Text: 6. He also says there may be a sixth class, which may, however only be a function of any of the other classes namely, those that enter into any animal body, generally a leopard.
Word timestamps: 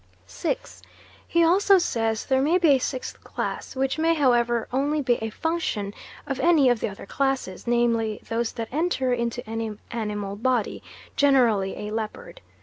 6. 0.25 0.81
He 1.27 1.43
also 1.43 1.77
says 1.77 2.25
there 2.25 2.41
may 2.41 2.57
be 2.57 2.69
a 2.69 2.79
sixth 2.79 3.23
class, 3.23 3.75
which 3.75 3.99
may, 3.99 4.15
however 4.15 4.67
only 4.73 4.99
be 4.99 5.17
a 5.21 5.29
function 5.29 5.93
of 6.25 6.39
any 6.39 6.69
of 6.69 6.79
the 6.79 6.89
other 6.89 7.05
classes 7.05 7.67
namely, 7.67 8.19
those 8.27 8.51
that 8.53 8.69
enter 8.71 9.13
into 9.13 9.47
any 9.47 9.77
animal 9.91 10.35
body, 10.35 10.81
generally 11.15 11.87
a 11.87 11.91
leopard. 11.93 12.41